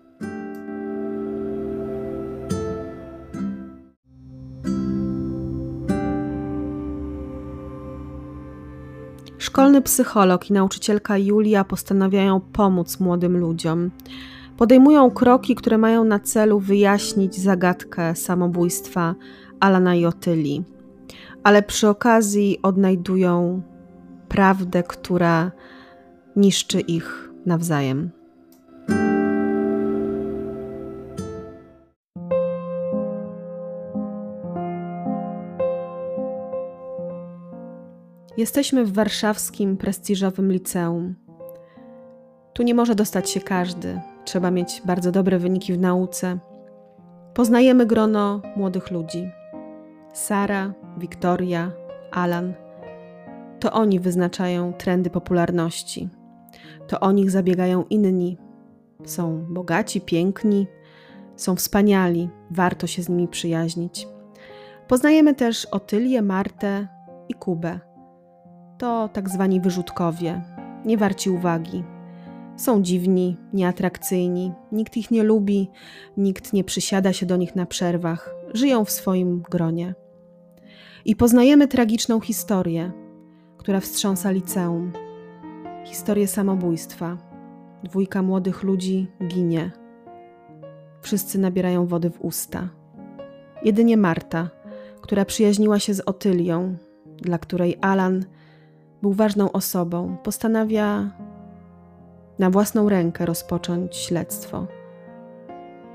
Szkolny 9.58 9.82
psycholog 9.82 10.50
i 10.50 10.54
nauczycielka 10.54 11.18
Julia 11.18 11.64
postanawiają 11.64 12.40
pomóc 12.40 13.00
młodym 13.00 13.38
ludziom. 13.38 13.92
Podejmują 14.58 15.12
kroki, 15.12 15.56
które 15.56 15.78
mają 15.78 16.04
na 16.04 16.20
celu 16.20 16.60
wyjaśnić 16.60 17.36
zagadkę 17.36 18.16
samobójstwa 18.16 19.16
Alana 19.60 19.96
i 19.96 20.06
Otyli, 20.06 20.64
ale 21.44 21.64
przy 21.64 21.88
okazji 21.88 22.60
odnajdują 22.62 23.62
prawdę, 24.28 24.84
która 24.84 25.52
niszczy 26.36 26.80
ich 26.80 27.30
nawzajem. 27.46 28.17
Jesteśmy 38.38 38.86
w 38.86 38.94
warszawskim 38.94 39.78
prestiżowym 39.78 40.52
liceum. 40.52 41.16
Tu 42.54 42.64
nie 42.64 42.76
może 42.76 42.96
dostać 42.96 43.30
się 43.30 43.40
każdy, 43.40 44.02
trzeba 44.26 44.52
mieć 44.52 44.82
bardzo 44.86 45.12
dobre 45.12 45.40
wyniki 45.40 45.74
w 45.74 45.80
nauce. 45.80 46.40
Poznajemy 47.34 47.86
grono 47.86 48.42
młodych 48.56 48.92
ludzi. 48.92 49.30
Sara, 50.14 50.74
Wiktoria, 50.98 51.72
Alan. 52.12 52.54
To 53.60 53.72
oni 53.72 54.00
wyznaczają 54.00 54.74
trendy 54.74 55.10
popularności. 55.10 56.10
To 56.88 57.00
o 57.00 57.12
nich 57.12 57.32
zabiegają 57.32 57.84
inni. 57.90 58.38
Są 59.06 59.46
bogaci, 59.50 60.02
piękni, 60.02 60.68
są 61.36 61.56
wspaniali, 61.56 62.30
warto 62.52 62.88
się 62.88 63.04
z 63.04 63.10
nimi 63.10 63.28
przyjaźnić. 63.28 64.08
Poznajemy 64.88 65.36
też 65.36 65.66
Otylię, 65.66 66.22
Martę 66.22 66.88
i 67.30 67.34
Kubę 67.34 67.87
to 68.78 69.10
tak 69.14 69.30
zwani 69.30 69.62
wyrzutkowie, 69.62 70.42
nie 70.86 70.98
warci 70.98 71.30
uwagi. 71.30 71.84
Są 72.58 72.82
dziwni, 72.82 73.38
nieatrakcyjni, 73.54 74.54
nikt 74.72 74.98
ich 74.98 75.12
nie 75.12 75.24
lubi, 75.24 75.70
nikt 76.18 76.54
nie 76.54 76.64
przysiada 76.64 77.14
się 77.14 77.26
do 77.26 77.38
nich 77.38 77.56
na 77.56 77.66
przerwach, 77.66 78.36
żyją 78.54 78.86
w 78.86 78.92
swoim 78.92 79.42
gronie. 79.42 79.96
I 81.06 81.16
poznajemy 81.16 81.68
tragiczną 81.68 82.20
historię, 82.20 82.92
która 83.58 83.80
wstrząsa 83.80 84.32
liceum. 84.32 84.94
Historię 85.86 86.28
samobójstwa. 86.28 87.18
Dwójka 87.84 88.22
młodych 88.22 88.64
ludzi 88.64 89.12
ginie. 89.28 89.72
Wszyscy 91.02 91.40
nabierają 91.40 91.86
wody 91.86 92.10
w 92.10 92.22
usta. 92.22 92.70
Jedynie 93.64 93.98
Marta, 93.98 94.50
która 95.02 95.26
przyjaźniła 95.26 95.80
się 95.80 95.94
z 95.94 96.00
Otylią, 96.00 96.78
dla 97.18 97.38
której 97.38 97.78
Alan 97.82 98.26
był 99.08 99.14
ważną 99.14 99.52
osobą, 99.52 100.18
postanawia 100.24 101.12
na 102.40 102.50
własną 102.50 102.90
rękę 102.90 103.26
rozpocząć 103.26 103.96
śledztwo. 103.96 104.68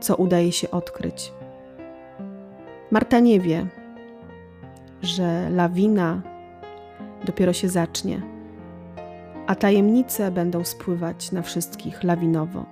Co 0.00 0.16
udaje 0.16 0.52
się 0.52 0.70
odkryć? 0.70 1.32
Marta 2.90 3.20
nie 3.20 3.40
wie, 3.40 3.66
że 5.02 5.50
lawina 5.50 6.22
dopiero 7.24 7.52
się 7.52 7.68
zacznie. 7.68 8.22
a 9.46 9.54
tajemnice 9.54 10.30
będą 10.30 10.64
spływać 10.64 11.32
na 11.32 11.42
wszystkich 11.42 12.04
lawinowo. 12.04 12.64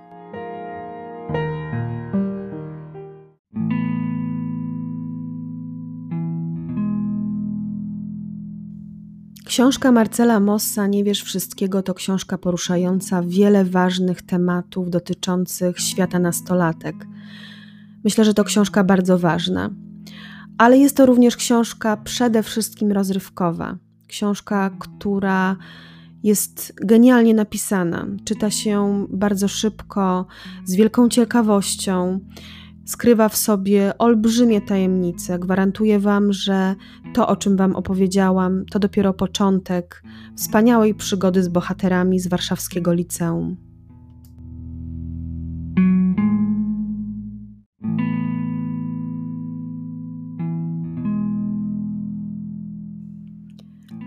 Książka 9.51 9.91
Marcela 9.91 10.39
Mossa 10.39 10.87
Nie 10.87 11.03
wiesz 11.03 11.23
wszystkiego 11.23 11.83
to 11.83 11.93
książka 11.93 12.37
poruszająca 12.37 13.21
wiele 13.21 13.65
ważnych 13.65 14.21
tematów 14.21 14.89
dotyczących 14.89 15.79
świata 15.79 16.19
nastolatek. 16.19 16.95
Myślę, 18.03 18.25
że 18.25 18.33
to 18.33 18.43
książka 18.43 18.83
bardzo 18.83 19.19
ważna, 19.19 19.69
ale 20.57 20.77
jest 20.77 20.97
to 20.97 21.05
również 21.05 21.35
książka 21.37 21.97
przede 21.97 22.43
wszystkim 22.43 22.91
rozrywkowa. 22.91 23.77
Książka, 24.07 24.69
która 24.79 25.55
jest 26.23 26.73
genialnie 26.81 27.33
napisana, 27.33 28.07
czyta 28.25 28.51
się 28.51 29.07
bardzo 29.09 29.47
szybko, 29.47 30.25
z 30.65 30.75
wielką 30.75 31.09
ciekawością 31.09 32.19
skrywa 32.85 33.29
w 33.29 33.37
sobie 33.37 33.97
olbrzymie 33.97 34.61
tajemnice. 34.61 35.39
Gwarantuję 35.39 35.99
Wam, 35.99 36.33
że 36.33 36.75
to, 37.13 37.27
o 37.27 37.35
czym 37.35 37.57
Wam 37.57 37.75
opowiedziałam, 37.75 38.65
to 38.65 38.79
dopiero 38.79 39.13
początek 39.13 40.03
wspaniałej 40.35 40.95
przygody 40.95 41.43
z 41.43 41.47
bohaterami 41.47 42.19
z 42.19 42.27
warszawskiego 42.27 42.93
liceum. 42.93 43.57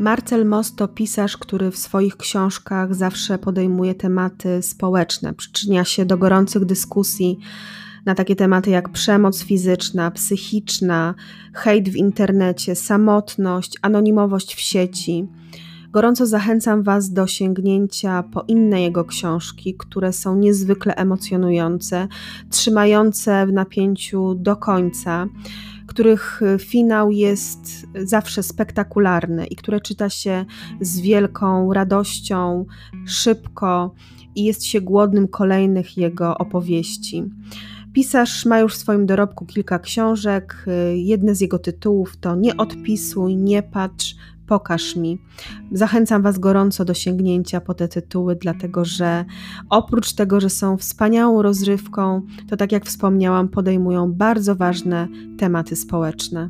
Marcel 0.00 0.46
Most 0.46 0.76
to 0.76 0.88
pisarz, 0.88 1.36
który 1.36 1.70
w 1.70 1.76
swoich 1.76 2.16
książkach 2.16 2.94
zawsze 2.94 3.38
podejmuje 3.38 3.94
tematy 3.94 4.62
społeczne, 4.62 5.34
przyczynia 5.34 5.84
się 5.84 6.04
do 6.04 6.18
gorących 6.18 6.64
dyskusji 6.64 7.38
na 8.06 8.14
takie 8.14 8.36
tematy 8.36 8.70
jak 8.70 8.88
przemoc 8.88 9.42
fizyczna, 9.42 10.10
psychiczna, 10.10 11.14
hejt 11.52 11.88
w 11.88 11.96
internecie, 11.96 12.74
samotność, 12.74 13.78
anonimowość 13.82 14.54
w 14.54 14.60
sieci. 14.60 15.28
Gorąco 15.90 16.26
zachęcam 16.26 16.82
Was 16.82 17.12
do 17.12 17.26
sięgnięcia 17.26 18.22
po 18.22 18.44
inne 18.48 18.82
jego 18.82 19.04
książki, 19.04 19.74
które 19.74 20.12
są 20.12 20.36
niezwykle 20.36 20.94
emocjonujące, 20.94 22.08
trzymające 22.50 23.46
w 23.46 23.52
napięciu 23.52 24.34
do 24.34 24.56
końca, 24.56 25.26
których 25.86 26.40
finał 26.58 27.10
jest 27.10 27.86
zawsze 28.02 28.42
spektakularny 28.42 29.46
i 29.46 29.56
które 29.56 29.80
czyta 29.80 30.10
się 30.10 30.44
z 30.80 31.00
wielką 31.00 31.72
radością, 31.72 32.66
szybko 33.06 33.94
i 34.34 34.44
jest 34.44 34.64
się 34.64 34.80
głodnym 34.80 35.28
kolejnych 35.28 35.96
jego 35.96 36.38
opowieści. 36.38 37.24
Pisarz 37.94 38.46
ma 38.46 38.60
już 38.60 38.74
w 38.74 38.78
swoim 38.78 39.06
dorobku 39.06 39.46
kilka 39.46 39.78
książek. 39.78 40.66
Jedne 40.94 41.34
z 41.34 41.40
jego 41.40 41.58
tytułów 41.58 42.16
to 42.16 42.36
Nie 42.36 42.56
odpisuj, 42.56 43.36
nie 43.36 43.62
patrz, 43.62 44.16
pokaż 44.46 44.96
mi. 44.96 45.18
Zachęcam 45.72 46.22
Was 46.22 46.38
gorąco 46.38 46.84
do 46.84 46.94
sięgnięcia 46.94 47.60
po 47.60 47.74
te 47.74 47.88
tytuły, 47.88 48.36
dlatego 48.36 48.84
że 48.84 49.24
oprócz 49.70 50.12
tego, 50.12 50.40
że 50.40 50.50
są 50.50 50.76
wspaniałą 50.76 51.42
rozrywką, 51.42 52.22
to 52.48 52.56
tak 52.56 52.72
jak 52.72 52.86
wspomniałam, 52.86 53.48
podejmują 53.48 54.12
bardzo 54.12 54.54
ważne 54.54 55.08
tematy 55.38 55.76
społeczne. 55.76 56.48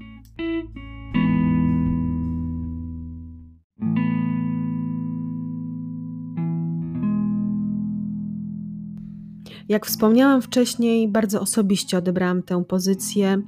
Jak 9.68 9.86
wspomniałam 9.86 10.42
wcześniej, 10.42 11.08
bardzo 11.08 11.40
osobiście 11.40 11.98
odebrałam 11.98 12.42
tę 12.42 12.64
pozycję, 12.64 13.42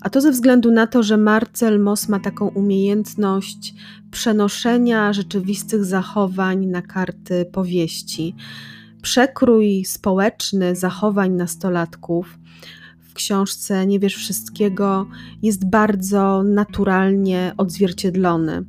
a 0.00 0.10
to 0.10 0.20
ze 0.20 0.30
względu 0.30 0.70
na 0.70 0.86
to, 0.86 1.02
że 1.02 1.16
Marcel 1.16 1.80
Moss 1.80 2.08
ma 2.08 2.20
taką 2.20 2.48
umiejętność 2.48 3.74
przenoszenia 4.10 5.12
rzeczywistych 5.12 5.84
zachowań 5.84 6.66
na 6.66 6.82
karty 6.82 7.44
powieści. 7.52 8.34
Przekrój 9.02 9.84
społeczny 9.84 10.76
zachowań 10.76 11.32
nastolatków 11.32 12.38
w 13.00 13.14
książce 13.14 13.86
Nie 13.86 13.98
wiesz 13.98 14.16
wszystkiego 14.16 15.06
jest 15.42 15.70
bardzo 15.70 16.42
naturalnie 16.42 17.54
odzwierciedlony 17.56 18.64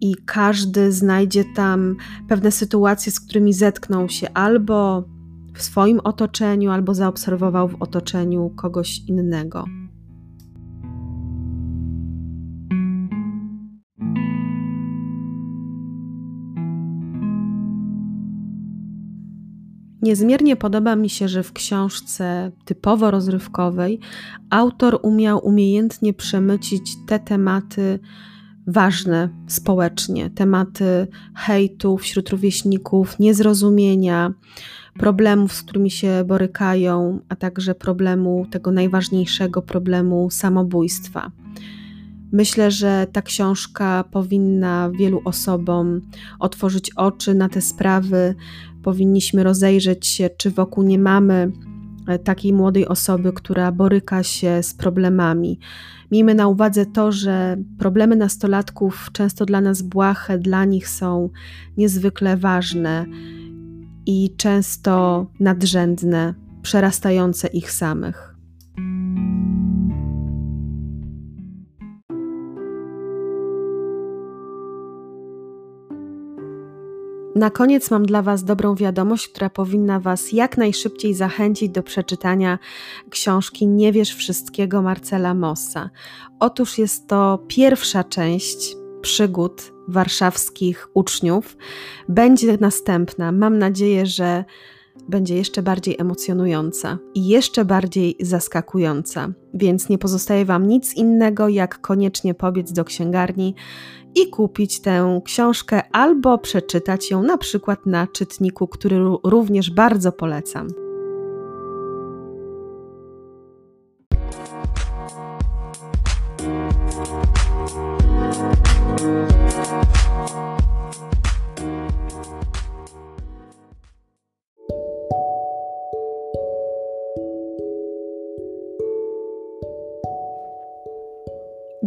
i 0.00 0.14
każdy 0.26 0.92
znajdzie 0.92 1.44
tam 1.56 1.96
pewne 2.28 2.52
sytuacje, 2.52 3.12
z 3.12 3.20
którymi 3.20 3.52
zetknął 3.52 4.08
się 4.08 4.30
albo 4.30 5.04
w 5.54 5.62
swoim 5.62 6.00
otoczeniu 6.04 6.70
albo 6.70 6.94
zaobserwował 6.94 7.68
w 7.68 7.82
otoczeniu 7.82 8.50
kogoś 8.50 8.98
innego. 8.98 9.64
Niezmiernie 20.02 20.56
podoba 20.56 20.96
mi 20.96 21.10
się, 21.10 21.28
że 21.28 21.42
w 21.42 21.52
książce 21.52 22.52
typowo 22.64 23.10
rozrywkowej 23.10 24.00
autor 24.50 24.98
umiał 25.02 25.46
umiejętnie 25.46 26.14
przemycić 26.14 26.96
te 27.06 27.18
tematy 27.18 27.98
ważne 28.66 29.28
społecznie, 29.46 30.30
tematy 30.30 31.06
hejtu 31.34 31.98
wśród 31.98 32.30
rówieśników, 32.30 33.18
niezrozumienia, 33.18 34.32
problemów, 34.98 35.52
z 35.52 35.62
którymi 35.62 35.90
się 35.90 36.24
borykają, 36.26 37.20
a 37.28 37.36
także 37.36 37.74
problemu 37.74 38.46
tego 38.50 38.72
najważniejszego 38.72 39.62
problemu 39.62 40.30
samobójstwa. 40.30 41.30
Myślę, 42.32 42.70
że 42.70 43.06
ta 43.12 43.22
książka 43.22 44.04
powinna 44.10 44.90
wielu 44.98 45.20
osobom 45.24 46.00
otworzyć 46.38 46.90
oczy 46.96 47.34
na 47.34 47.48
te 47.48 47.60
sprawy. 47.60 48.34
Powinniśmy 48.82 49.42
rozejrzeć 49.42 50.06
się, 50.06 50.30
czy 50.36 50.50
wokół 50.50 50.84
nie 50.84 50.98
mamy 50.98 51.52
takiej 52.24 52.52
młodej 52.52 52.88
osoby, 52.88 53.32
która 53.32 53.72
boryka 53.72 54.22
się 54.22 54.62
z 54.62 54.74
problemami. 54.74 55.58
Miejmy 56.10 56.34
na 56.34 56.48
uwadze 56.48 56.86
to, 56.86 57.12
że 57.12 57.56
problemy 57.78 58.16
nastolatków 58.16 59.08
często 59.12 59.46
dla 59.46 59.60
nas 59.60 59.82
błahe, 59.82 60.38
dla 60.38 60.64
nich 60.64 60.88
są 60.88 61.30
niezwykle 61.76 62.36
ważne 62.36 63.06
i 64.06 64.34
często 64.36 65.26
nadrzędne, 65.40 66.34
przerastające 66.62 67.48
ich 67.48 67.70
samych. 67.70 68.31
Na 77.34 77.50
koniec 77.50 77.90
mam 77.90 78.06
dla 78.06 78.22
Was 78.22 78.44
dobrą 78.44 78.74
wiadomość, 78.74 79.28
która 79.28 79.50
powinna 79.50 80.00
Was 80.00 80.32
jak 80.32 80.56
najszybciej 80.56 81.14
zachęcić 81.14 81.70
do 81.70 81.82
przeczytania 81.82 82.58
książki 83.10 83.66
Nie 83.66 83.92
wiesz 83.92 84.14
wszystkiego 84.14 84.82
Marcela 84.82 85.34
Mossa. 85.34 85.90
Otóż 86.40 86.78
jest 86.78 87.08
to 87.08 87.44
pierwsza 87.48 88.04
część 88.04 88.76
przygód 89.02 89.72
warszawskich 89.88 90.88
uczniów. 90.94 91.56
Będzie 92.08 92.56
następna. 92.60 93.32
Mam 93.32 93.58
nadzieję, 93.58 94.06
że 94.06 94.44
będzie 95.08 95.36
jeszcze 95.36 95.62
bardziej 95.62 95.96
emocjonująca 95.98 96.98
i 97.14 97.28
jeszcze 97.28 97.64
bardziej 97.64 98.16
zaskakująca. 98.20 99.28
Więc 99.54 99.88
nie 99.88 99.98
pozostaje 99.98 100.44
Wam 100.44 100.68
nic 100.68 100.94
innego, 100.94 101.48
jak 101.48 101.80
koniecznie 101.80 102.34
pobiec 102.34 102.72
do 102.72 102.84
księgarni 102.84 103.54
i 104.14 104.30
kupić 104.30 104.80
tę 104.80 105.20
książkę 105.24 105.82
albo 105.92 106.38
przeczytać 106.38 107.10
ją 107.10 107.22
na 107.22 107.38
przykład 107.38 107.86
na 107.86 108.06
czytniku, 108.06 108.68
który 108.68 108.96
również 109.24 109.70
bardzo 109.70 110.12
polecam. 110.12 110.81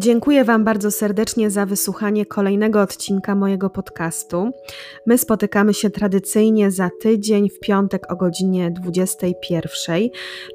Dziękuję 0.05 0.43
Wam 0.43 0.63
bardzo 0.63 0.91
serdecznie 0.91 1.49
za 1.49 1.65
wysłuchanie 1.65 2.25
kolejnego 2.25 2.81
odcinka 2.81 3.35
mojego 3.35 3.69
podcastu. 3.69 4.51
My 5.05 5.17
spotykamy 5.17 5.73
się 5.73 5.89
tradycyjnie 5.89 6.71
za 6.71 6.89
tydzień 7.01 7.49
w 7.49 7.59
piątek 7.59 8.11
o 8.11 8.15
godzinie 8.15 8.71
21. 8.71 10.01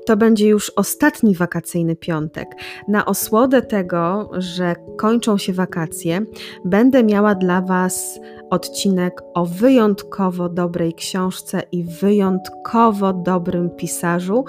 To 0.06 0.16
będzie 0.16 0.48
już 0.48 0.72
ostatni 0.76 1.34
wakacyjny 1.34 1.96
piątek. 1.96 2.48
Na 2.88 3.06
osłodę 3.06 3.62
tego, 3.62 4.30
że 4.32 4.74
kończą 4.98 5.38
się 5.38 5.52
wakacje, 5.52 6.24
będę 6.64 7.04
miała 7.04 7.34
dla 7.34 7.60
Was 7.60 8.20
odcinek 8.50 9.22
o 9.34 9.46
wyjątkowo 9.46 10.48
dobrej 10.48 10.94
książce 10.94 11.62
i 11.72 11.84
wyjątkowo 11.84 13.12
dobrym 13.12 13.70
pisarzu, 13.70 14.44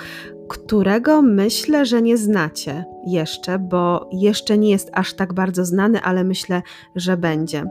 którego 0.52 1.22
myślę, 1.22 1.86
że 1.86 2.02
nie 2.02 2.18
znacie 2.18 2.86
jeszcze, 3.08 3.60
bo 3.60 4.10
jeszcze 4.12 4.58
nie 4.58 4.70
jest 4.70 4.90
aż 4.94 5.14
tak 5.14 5.34
bardzo 5.34 5.66
znany, 5.66 6.02
ale 6.02 6.24
myślę, 6.24 6.62
że 6.96 7.18
będzie. 7.18 7.64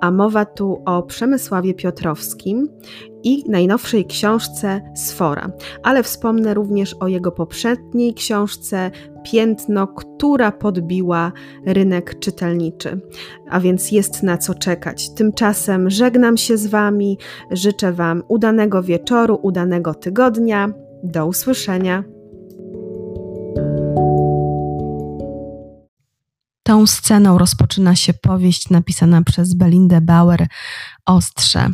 A 0.00 0.10
mowa 0.10 0.44
tu 0.44 0.82
o 0.86 1.02
Przemysławie 1.02 1.74
Piotrowskim 1.74 2.68
i 3.22 3.50
najnowszej 3.50 4.06
książce 4.06 4.80
Sfora, 4.94 5.50
ale 5.82 6.02
wspomnę 6.02 6.54
również 6.54 6.94
o 6.94 7.08
jego 7.08 7.32
poprzedniej 7.32 8.14
książce 8.14 8.90
Piętno, 9.24 9.86
która 9.86 10.52
podbiła 10.52 11.32
rynek 11.66 12.18
czytelniczy. 12.18 13.00
A 13.50 13.60
więc 13.60 13.92
jest 13.92 14.22
na 14.22 14.38
co 14.38 14.54
czekać. 14.54 15.14
Tymczasem 15.14 15.90
żegnam 15.90 16.36
się 16.36 16.56
z 16.56 16.66
Wami, 16.66 17.18
życzę 17.50 17.92
Wam 17.92 18.22
udanego 18.28 18.82
wieczoru, 18.82 19.38
udanego 19.42 19.94
tygodnia. 19.94 20.87
Do 21.04 21.26
usłyszenia. 21.26 22.04
Tą 26.62 26.86
sceną 26.86 27.38
rozpoczyna 27.38 27.96
się 27.96 28.14
powieść 28.14 28.70
napisana 28.70 29.22
przez 29.22 29.54
Belindę 29.54 30.00
Bauer 30.00 30.46
Ostrze. 31.06 31.70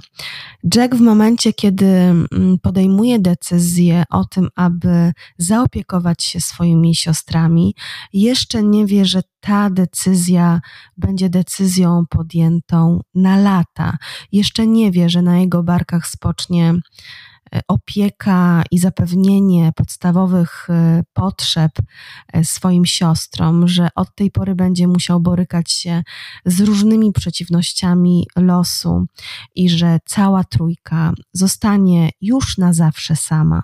Jack 0.75 0.95
w 0.95 1.01
momencie, 1.01 1.53
kiedy 1.53 1.87
mm, 1.87 2.29
podejmuje 2.63 3.19
decyzję 3.19 4.05
o 4.11 4.25
tym, 4.25 4.49
aby 4.57 5.13
zaopiekować 5.39 6.25
się 6.25 6.41
swoimi 6.41 6.95
siostrami, 6.95 7.75
jeszcze 8.13 8.63
nie 8.63 8.87
wie, 8.87 9.05
że 9.05 9.23
ta 9.41 9.71
decyzja 9.71 10.61
będzie 10.97 11.31
decyzją 11.31 12.05
podjętą 12.11 13.01
na 13.15 13.37
lata. 13.37 13.97
Jeszcze 14.33 14.67
nie 14.67 14.91
wie, 14.91 15.09
że 15.09 15.23
na 15.23 15.39
jego 15.39 15.63
barkach 15.63 16.07
spocznie 16.07 16.75
opieka 17.69 18.63
i 18.71 18.79
zapewnienie 18.79 19.73
podstawowych 19.77 20.67
e, 20.71 21.03
potrzeb 21.13 21.73
e, 22.33 22.45
swoim 22.45 22.87
siostrom, 22.87 23.69
że 23.69 23.89
od 23.95 24.15
tej 24.15 24.31
pory 24.31 24.55
będzie 24.55 24.89
musiał 24.89 25.21
borykać 25.21 25.73
się 25.73 26.03
z 26.47 26.61
różnymi 26.61 27.13
przeciwnościami 27.13 28.27
losu 28.37 29.07
i 29.55 29.71
że 29.71 29.99
cała 30.07 30.45
trójka 30.45 31.13
zostanie 31.33 32.11
już 32.21 32.59
na 32.59 32.73
zawsze 32.73 33.17
sama. 33.17 33.63